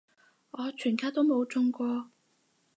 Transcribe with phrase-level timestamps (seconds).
[0.49, 2.09] 我全家都冇中過